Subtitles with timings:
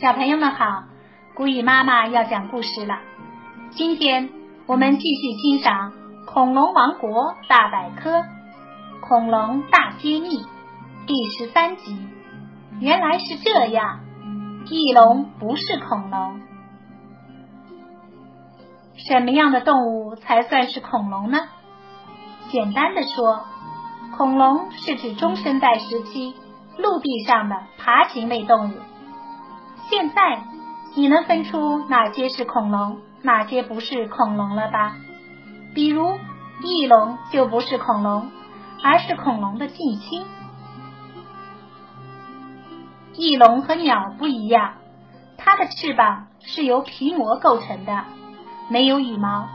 [0.00, 0.84] 小朋友们好，
[1.34, 3.00] 古雨妈妈要讲故事了。
[3.70, 4.30] 今天
[4.66, 5.90] 我们继续欣赏
[6.24, 8.18] 《恐龙王国大百科》
[9.00, 10.38] 《恐龙大揭秘》
[11.04, 11.98] 第十三集。
[12.78, 13.98] 原来是这样，
[14.70, 16.42] 翼龙不是恐龙。
[18.94, 21.38] 什么样的动物才算是恐龙呢？
[22.52, 23.40] 简单的说，
[24.16, 26.36] 恐龙是指中生代时期
[26.76, 28.74] 陆地上的爬行类动物。
[29.90, 30.42] 现在
[30.94, 34.96] 你能分出哪些是恐龙，哪些不是恐龙了吧？
[35.74, 36.18] 比如
[36.62, 38.30] 翼龙就不是恐龙，
[38.82, 40.26] 而是恐龙的近亲。
[43.14, 44.74] 翼龙和鸟不一样，
[45.36, 48.04] 它的翅膀是由皮膜构成的，
[48.68, 49.48] 没有羽毛。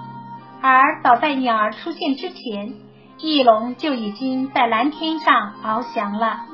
[0.62, 2.74] 而早在鸟儿出现之前，
[3.20, 6.46] 翼龙就已经在蓝天上翱翔了。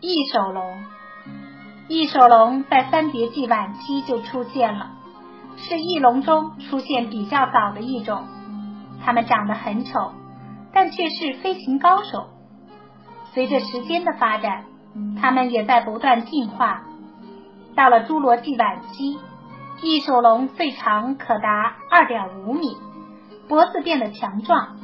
[0.00, 0.84] 翼手龙。
[1.94, 4.92] 翼手龙在三叠纪晚期就出现了，
[5.58, 8.24] 是翼龙中出现比较早的一种。
[9.04, 10.12] 它们长得很丑，
[10.72, 12.30] 但却是飞行高手。
[13.34, 14.64] 随着时间的发展，
[15.20, 16.80] 它们也在不断进化。
[17.76, 19.18] 到了侏罗纪晚期，
[19.82, 22.78] 翼手龙最长可达二点五米，
[23.50, 24.78] 脖子变得强壮，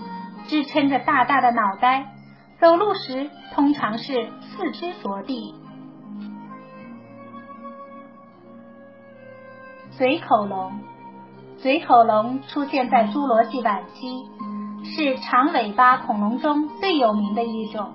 [0.47, 2.13] 支撑着大大的脑袋，
[2.61, 5.55] 走路时通常是四肢着地。
[9.99, 10.79] 嘴口龙，
[11.61, 14.29] 嘴口龙出现在侏罗纪晚期，
[14.85, 17.95] 是长尾巴恐龙中最有名的一种。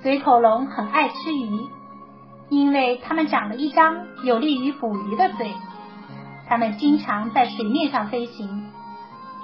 [0.00, 1.60] 嘴口龙很爱吃鱼，
[2.48, 5.52] 因为它们长了一张有利于捕鱼的嘴。
[6.48, 8.72] 它们经常在水面上飞行，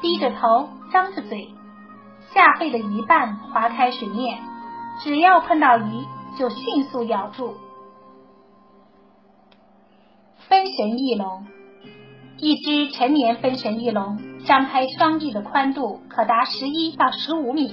[0.01, 1.51] 低着头，张着嘴，
[2.33, 4.39] 下背的一半划开水面，
[5.03, 6.07] 只要碰到鱼，
[6.39, 7.55] 就迅速咬住。
[10.51, 11.47] 分神翼龙，
[12.39, 17.73] 一只成年分神翼龙张开双翼的宽度可达十一到十五米，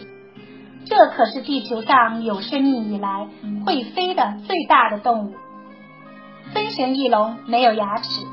[0.85, 3.27] 这可是地球上有生命以来
[3.65, 5.33] 会飞的最大的动物。
[6.53, 8.23] 分神翼龙没有牙齿，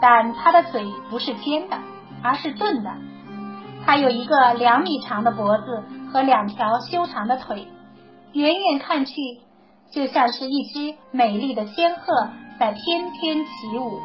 [0.00, 1.78] 但它的嘴不是尖的，
[2.24, 2.90] 而是钝的。
[3.84, 7.68] 它有一个两米长的脖子和两条修长的腿，
[8.32, 9.14] 远远看去
[9.92, 12.30] 就像是一只美丽的仙鹤。
[12.58, 14.00] 在翩翩起舞。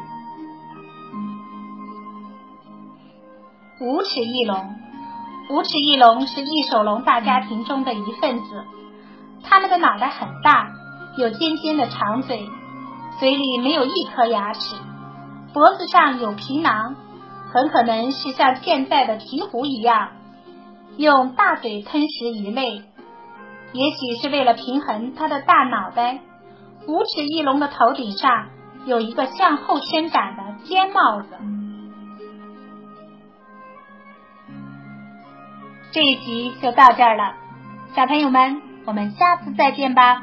[3.80, 4.76] 无齿翼龙，
[5.50, 8.64] 无齿翼龙是翼手龙大家庭中的一份子。
[9.42, 10.70] 它们的脑袋很大，
[11.18, 12.48] 有尖尖的长嘴，
[13.18, 14.76] 嘴里没有一颗牙齿，
[15.52, 16.94] 脖子上有皮囊，
[17.52, 20.10] 很可能是像现在的鹈鹕一样，
[20.96, 22.84] 用大嘴吞食鱼类。
[23.72, 26.20] 也许是为了平衡它的大脑袋。
[26.86, 28.48] 无齿翼龙的头顶上
[28.86, 31.28] 有一个向后伸展的尖帽子。
[35.92, 37.34] 这一集就到这儿了，
[37.94, 40.22] 小朋友们，我们下次再见吧。